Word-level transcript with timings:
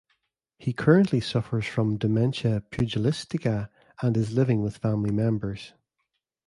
He 0.57 0.73
currently 0.73 1.19
suffers 1.19 1.67
from 1.67 1.99
dementia 1.99 2.63
pugilistica, 2.71 3.69
and 4.01 4.17
is 4.17 4.31
living 4.33 4.63
with 4.63 4.77
family 4.77 5.11
members. 5.11 5.73